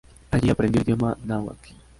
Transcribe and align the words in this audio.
Allí 0.31 0.49
aprendió 0.49 0.79
el 0.81 0.85
idioma 0.85 1.15
náhuatl. 1.23 1.75